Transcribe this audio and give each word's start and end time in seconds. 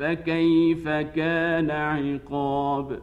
فكيف 0.00 0.88
كان 0.88 1.70
عقاب؟ 1.70 2.98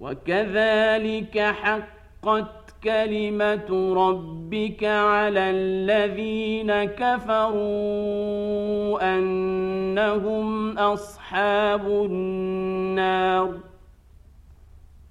وكذلك 0.00 1.38
حقت 1.38 2.74
كلمة 2.84 3.94
ربك 3.94 4.84
على 4.84 5.50
الذين 5.50 6.84
كفروا 6.84 7.58
أنهم 9.18 10.78
أصحاب 10.78 11.86
النار. 11.86 13.69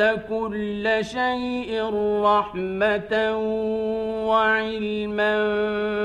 كل 0.00 0.98
شيء 1.00 1.82
رحمه 2.22 3.36
وعلما 4.26 5.34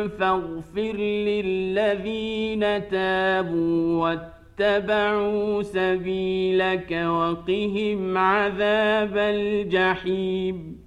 فاغفر 0.08 0.98
للذين 0.98 2.90
تابوا 2.90 4.02
واتبعوا 4.02 5.64
سبيلك 5.64 6.92
وقهم 6.92 8.18
عذاب 8.18 9.18
الجحيم 9.18 10.78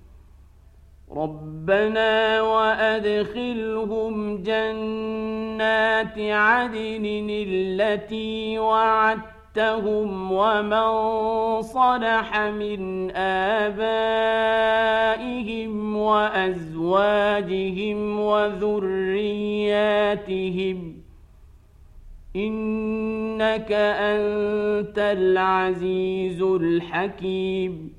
ربنا 1.17 2.43
وادخلهم 2.43 4.43
جنات 4.43 6.19
عدن 6.19 7.27
التي 7.49 8.59
وعدت 8.59 9.40
وَعَدتَّهُمْ 9.57 10.33
وَمَن 10.33 11.63
صَلَحَ 11.63 12.39
مِنْ 12.39 13.11
آبَائِهِمْ 13.67 15.97
وَأَزْوَاجِهِمْ 15.97 18.21
وَذُرِّيَّاتِهِمْ 18.21 19.63
إِنَّكَ 22.37 23.73
أَنتَ 23.73 24.99
الْعَزِيزُ 24.99 26.43
الْحَكِيمُ 26.43 27.93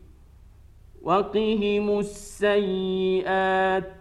وَقِهِمُ 1.01 1.99
السَّيِّئَاتِ 1.99 4.00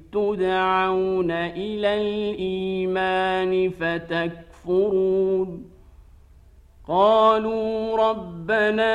تدعون 0.13 1.31
إلى 1.31 2.01
الإيمان 2.01 3.69
فتكفرون. 3.69 5.71
قالوا 6.87 7.97
ربنا 8.09 8.93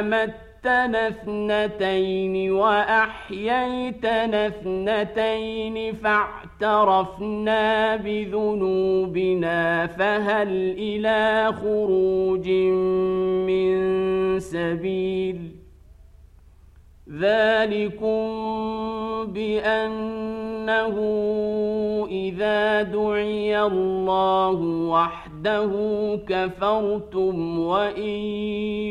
أمتنا 0.00 1.08
اثنتين 1.08 2.52
وأحييتنا 2.52 4.46
اثنتين 4.46 5.94
فاعترفنا 5.94 7.96
بذنوبنا 7.96 9.86
فهل 9.86 10.74
إلى 10.78 11.52
خروج 11.52 12.48
من 13.48 13.74
سبيل؟ 14.40 15.63
ذلكم 17.20 18.24
بأنه 19.32 20.96
إذا 22.10 22.82
دعي 22.82 23.62
الله 23.62 24.60
وحده 24.88 25.70
كفرتم 26.28 27.58
وإن 27.58 28.14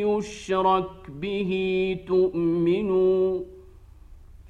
يشرك 0.08 0.92
به 1.10 1.52
تؤمنوا 2.08 3.40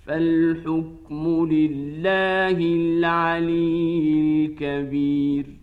فالحكم 0.05 1.47
لله 1.51 2.57
العلي 2.59 4.45
الكبير. 4.45 5.62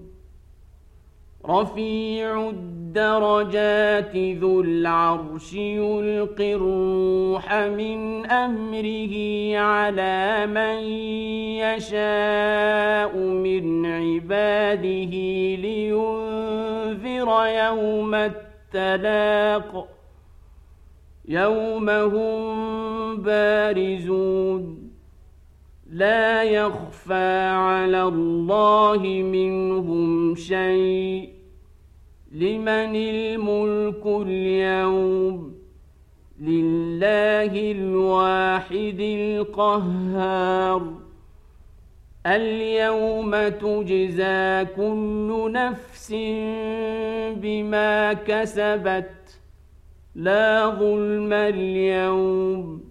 رفيع 1.49 2.49
الدرجات 2.49 4.15
ذو 4.15 4.61
العرش 4.61 5.53
يلقي 5.53 6.53
الروح 6.53 7.53
من 7.53 8.25
أمره 8.25 9.15
على 9.57 10.47
من 10.47 10.83
يشاء 11.63 13.17
من 13.17 13.85
عباده 13.85 15.13
لينذر 15.55 17.29
يوم 17.45 18.15
التلاق. 18.15 19.87
يوم 21.27 21.89
هم 21.89 23.21
بارزون. 23.21 24.80
لا 25.91 26.43
يخفى 26.43 27.47
على 27.49 28.03
الله 28.03 28.97
منهم 29.07 30.35
شيء. 30.35 31.29
لمن 32.31 32.95
الملك 32.95 34.05
اليوم؟ 34.05 35.55
لله 36.41 37.71
الواحد 37.71 38.99
القهار. 38.99 40.93
اليوم 42.25 43.31
تجزى 43.47 44.65
كل 44.75 45.51
نفس 45.51 46.11
بما 47.35 48.13
كسبت. 48.13 49.39
لا 50.15 50.67
ظلم 50.79 51.33
اليوم. 51.33 52.90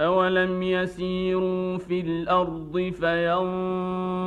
اولم 0.00 0.62
يسيروا 0.62 1.78
في 1.78 2.00
الأرض 2.00 2.92
فينظروا 3.00 4.24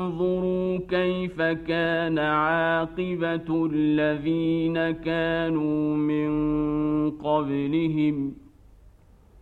كيف 0.89 1.41
كان 1.41 2.19
عاقبه 2.19 3.69
الذين 3.73 4.91
كانوا 4.91 5.95
من 5.95 6.31
قبلهم 7.11 8.33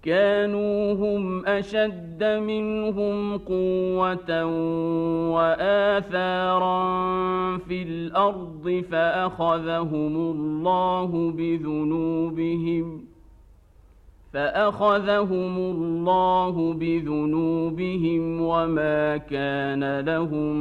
كانوا 0.03 0.93
هم 0.93 1.45
اشد 1.45 2.23
منهم 2.23 3.37
قوه 3.37 4.45
واثارا 5.33 6.77
في 7.57 7.83
الأرض 7.83 8.83
فاخذهم 8.91 10.15
الله 10.15 11.31
بذنوبهم 11.31 13.14
فأخذهم 14.35 15.57
الله 15.57 16.73
بذنوبهم 16.73 18.41
وما 18.41 19.17
كان 19.17 19.99
لهم 19.99 20.55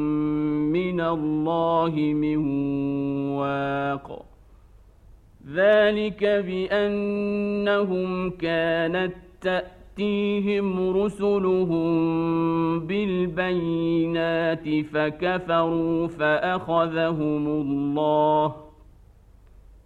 من 0.73 1.01
الله 1.01 1.93
من 1.97 2.37
واق. 3.37 4.25
ذلك 5.55 6.25
بأنهم 6.25 8.31
كانت 8.31 9.15
تأتيهم 9.41 10.97
رسلهم 10.97 11.91
بالبينات 12.81 14.69
فكفروا 14.93 16.07
فأخذهم 16.07 17.47
الله 17.47 18.55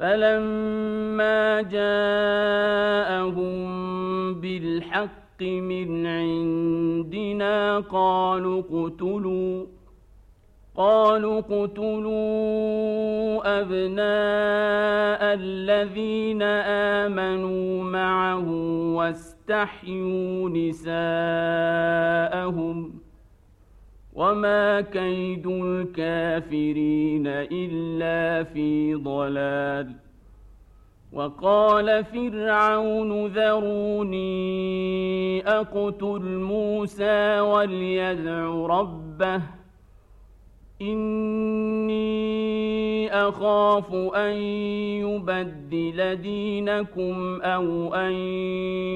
فلما 0.00 1.62
جاءهم 1.62 1.90
بالحق 4.40 5.42
من 5.42 6.06
عندنا 6.06 7.78
قالوا 7.78 8.60
اقتلوا 8.60 9.66
قالوا 10.76 11.38
اقتلوا 11.38 12.20
ابناء 13.60 15.34
الذين 15.34 16.42
امنوا 17.02 17.84
معه 17.84 18.50
واستحيوا 18.96 20.48
نساءهم 20.48 21.00
وما 24.14 24.80
كيد 24.80 25.46
الكافرين 25.46 27.26
الا 27.26 28.44
في 28.44 28.94
ضلال 28.94 29.92
وقال 31.12 32.04
فرعون 32.04 33.26
ذروني 33.26 34.30
اقتل 35.48 36.22
موسى 36.22 37.40
وليدع 37.40 38.66
ربه 38.66 39.42
إني 40.82 42.10
أخاف 43.12 43.94
أن 44.14 44.32
يبدل 45.02 46.16
دينكم 46.16 47.40
أو 47.42 47.94
أن 47.94 48.12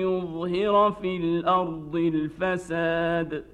يظهر 0.01 0.93
في 0.93 1.17
الأرض 1.17 1.97
الفساد 1.97 3.54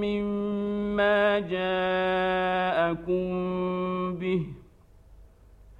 مما 0.00 1.38
جاءكم 1.38 3.26
به 4.14 4.46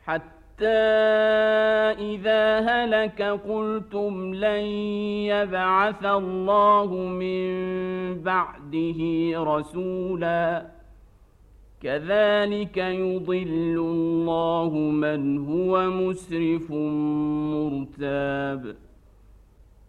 حتى 0.05 0.67
إذا 1.99 2.61
هلك 2.61 3.23
قلتم 3.23 4.35
لن 4.35 4.65
يبعث 5.31 6.05
الله 6.05 6.95
من 6.95 7.49
بعده 8.23 9.01
رسولا 9.35 10.67
كذلك 11.83 12.77
يضل 12.77 13.77
الله 13.79 14.71
من 14.75 15.39
هو 15.39 15.91
مسرف 15.91 16.71
مرتاب 17.53 18.86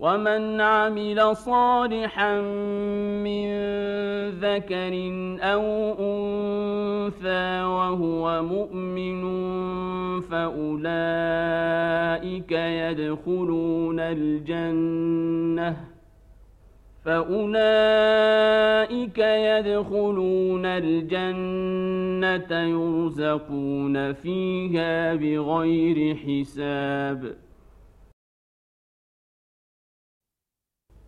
ومن 0.00 0.60
عمل 0.60 1.36
صالحا 1.36 2.40
من 3.20 3.50
ذكر 4.30 4.94
أو 5.40 5.64
انثى 5.98 7.62
وهو 7.62 8.42
مؤمن 8.42 9.20
فاولئك 10.20 11.32
يدخلون 12.52 14.00
الجنه 14.00 15.76
فأولئك 17.04 17.58
يدخلون 19.18 20.66
الجنة 20.66 22.50
يرزقون 22.50 24.12
فيها 24.12 25.14
بغير 25.14 26.16
حساب 26.16 27.49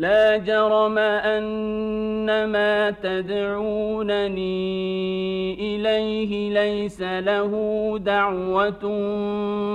لا 0.00 0.36
جرم 0.36 0.98
أن 0.98 2.44
ما 2.44 2.90
تدعونني 2.90 4.40
إليه 5.54 6.52
ليس 6.52 7.02
له 7.02 7.52
دعوة 7.98 8.80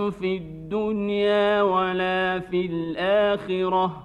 في 0.10 0.38
الدنيا 0.38 1.62
ولا 1.62 2.40
في 2.40 2.66
الآخرة. 2.66 4.05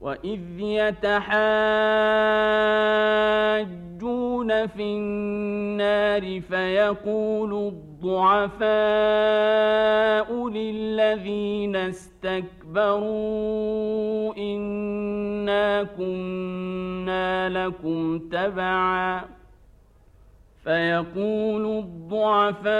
وإذ 0.00 0.40
يتحاجون 0.60 1.26
في 4.66 4.82
النار 4.82 6.40
فيقول 6.40 7.52
الضعفاء 7.72 8.68
للذين 10.48 11.76
استكبروا 11.76 13.16
إنا 14.36 15.82
كنا 15.82 17.48
لكم 17.48 18.18
تبعا 18.18 19.24
فيقول 20.64 21.78
الضعفاء 21.78 22.76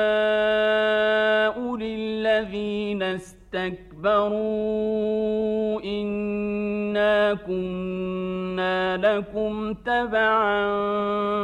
للذين 1.77 3.03
استكبروا 3.03 3.86
إنا 5.85 7.35
كنا 7.35 8.97
لكم 8.97 9.75
تبعا 9.75 10.69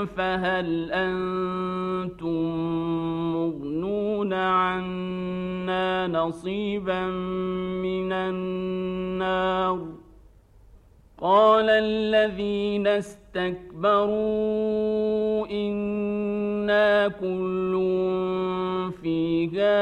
فهل 0.04 0.92
أنتم 0.92 2.52
مغنون 3.34 4.32
عنا 4.32 6.06
نصيبا 6.06 7.06
من 7.82 8.12
النار 8.12 9.78
قال 11.20 11.70
الذين 11.70 12.86
استكبروا 12.86 14.16
إنا 15.50 17.08
كل 17.08 17.72
فيها 19.02 19.76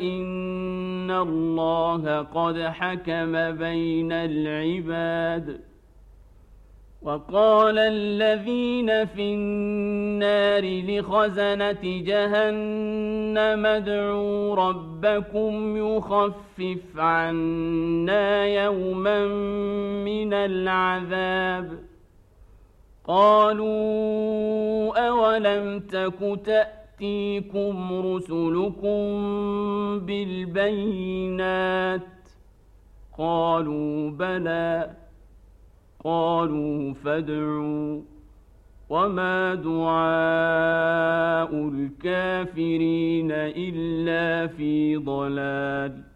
إن 0.00 0.95
الله 1.22 2.22
قد 2.22 2.58
حكم 2.62 3.32
بين 3.50 4.12
العباد 4.12 5.60
وقال 7.02 7.78
الذين 7.78 9.04
في 9.06 9.34
النار 9.34 10.64
لخزنة 10.64 11.82
جهنم 11.82 13.66
ادعوا 13.66 14.54
ربكم 14.54 15.76
يخفف 15.76 16.96
عنا 16.96 18.46
يوما 18.46 19.26
من 20.04 20.34
العذاب 20.34 21.78
قالوا 23.04 24.98
أولم 25.08 25.80
تك 25.80 26.38
تأتيكم 26.98 28.06
رسلكم 28.06 28.96
بالبينات. 30.06 32.00
قالوا 33.18 34.10
بلى 34.10 34.90
قالوا 36.04 36.94
فادعوا. 36.94 38.00
وما 38.90 39.54
دعاء 39.54 41.68
الكافرين 41.68 43.32
إلا 43.32 44.46
في 44.46 44.96
ضلال. 44.96 46.15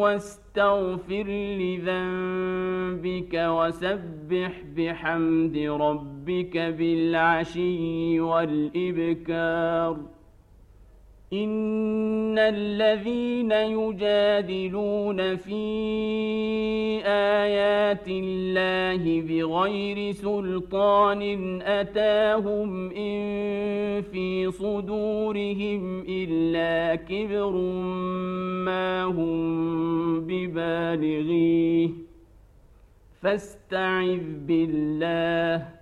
واستغفر 0.00 1.26
لذنبك 1.60 3.34
وسبح 3.34 4.62
بحمد 4.76 5.56
ربك 5.56 6.56
بالعشي 6.58 8.20
والابكار 8.20 9.96
ان 11.32 12.38
الذين 12.38 13.52
يجادلون 13.52 15.36
في 15.36 15.64
ايات 17.04 18.08
الله 18.08 19.20
بغير 19.20 20.12
سلطان 20.12 21.22
اتاهم 21.62 22.90
ان 22.90 24.02
في 24.02 24.50
صدورهم 24.50 26.04
الا 26.08 26.94
كبر 26.94 27.50
ما 28.64 29.04
هم 29.04 30.20
ببالغيه 30.20 31.88
فاستعذ 33.22 34.20
بالله 34.46 35.56
إن 35.56 35.81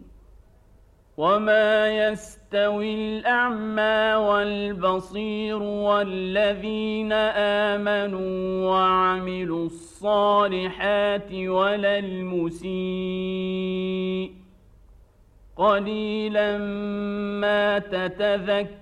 وما 1.21 1.87
يستوي 2.09 2.95
الأعمى 2.95 4.15
والبصير 4.15 5.61
والذين 5.61 7.11
آمنوا 7.71 8.65
وعملوا 8.69 9.65
الصالحات 9.65 11.33
ولا 11.33 11.99
المسيء 11.99 12.71
قليلا 15.55 16.57
ما 17.41 17.79
تتذكرون 17.79 18.81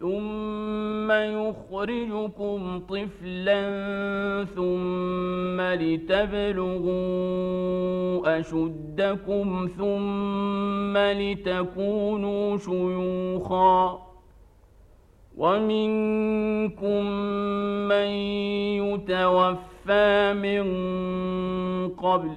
ثم 0.00 1.10
يخرجكم 1.12 2.80
طفلا 2.88 3.62
ثم 4.44 5.60
لتبلغوا 5.60 6.96
أشدكم 8.40 9.68
ثم 9.78 10.96
لتكونوا 10.96 12.56
شيوخا 12.56 14.06
ومنكم 15.36 17.06
من 17.88 18.08
يتوفى 18.84 20.32
من 20.34 20.66
قبل 21.88 22.36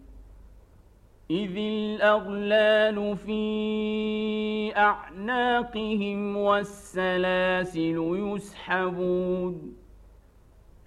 إذ 1.31 1.57
الأغلال 1.57 3.17
في 3.17 3.43
أعناقهم 4.77 6.37
والسلاسل 6.37 7.97
يسحبون 8.15 9.73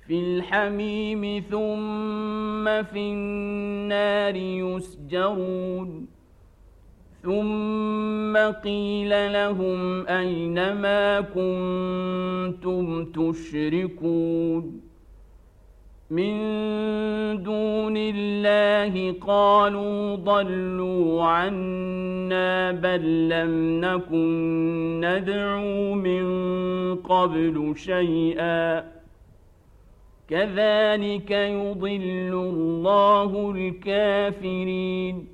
في 0.07 0.14
الحميم 0.14 1.44
ثم 1.50 2.83
في 2.83 2.98
النار 2.98 4.37
يسجرون 4.37 6.07
ثم 7.22 8.37
قيل 8.37 9.33
لهم 9.33 10.07
أين 10.07 10.72
ما 10.72 11.20
كنتم 11.20 13.04
تشركون 13.04 14.84
من 16.11 16.35
دون 17.43 17.97
الله 17.97 19.14
قالوا 19.27 20.17
ضلوا 20.17 21.23
عنا 21.23 22.73
بل 22.73 23.29
لم 23.29 23.81
نكن 23.81 25.01
ندعو 25.01 25.95
من 25.95 26.25
قبل 26.97 27.73
شيئا. 27.77 28.81
كذلك 30.29 31.31
يضل 31.31 32.33
الله 32.33 33.53
الكافرين. 33.57 35.34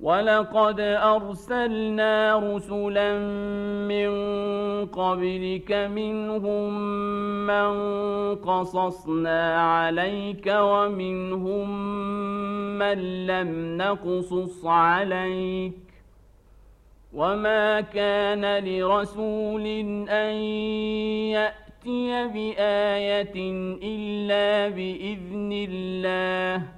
ولقد 0.00 0.80
أرسلنا 0.80 2.38
رسلا 2.38 3.18
من 3.88 4.10
قبلك 4.86 5.72
منهم 5.72 6.78
من 7.46 7.70
قصصنا 8.36 9.60
عليك 9.60 10.46
ومنهم 10.46 11.68
من 12.78 13.26
لم 13.26 13.76
نقصص 13.76 14.66
عليك 14.66 15.72
وما 17.12 17.80
كان 17.80 18.64
لرسول 18.64 19.66
أن 20.08 20.34
يأتي 21.34 22.28
بآية 22.28 23.36
إلا 23.82 24.68
بإذن 24.68 25.66
الله 25.68 26.77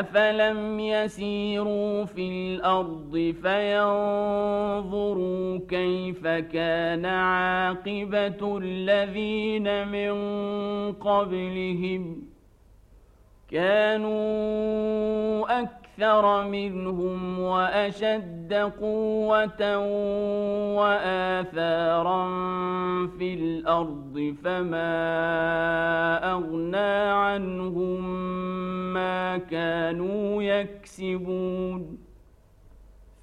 أفلم 0.00 0.80
يسيروا 0.80 2.04
في 2.04 2.28
الأرض 2.28 3.34
فينظروا 3.42 4.98
كيف 5.68 6.26
كان 6.26 7.04
عاقبة 7.04 8.58
الذين 8.58 9.88
من 9.88 10.12
قبلهم 10.92 12.22
كانوا 13.50 14.24
أكثر 15.60 15.83
أكثر 15.94 16.48
منهم 16.48 17.38
وأشد 17.38 18.52
قوة 18.80 19.78
وآثارا 20.76 22.26
في 23.18 23.34
الأرض 23.34 24.34
فما 24.44 24.90
أغنى 26.32 27.10
عنهم 27.10 28.04
ما 28.94 29.38
كانوا 29.38 30.42
يكسبون. 30.42 32.03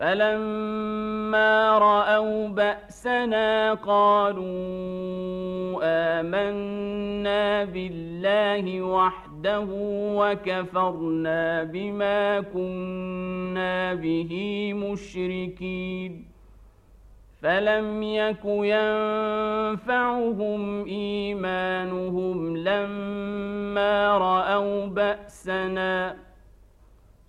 فلما 0.00 1.78
راوا 1.78 2.48
باسنا 2.48 3.74
قالوا 3.74 4.50
امنا 5.82 7.64
بالله 7.64 8.82
وحده 8.82 9.66
وكفرنا 10.16 11.62
بما 11.64 12.40
كنا 12.40 13.94
به 13.94 14.32
مشركين 14.74 16.24
فلم 17.42 18.02
يك 18.02 18.44
ينفعهم 19.24 20.04
ايمانهم 20.84 22.56
لما 22.56 24.18
راوا 24.18 24.86
باسنا 24.86 26.16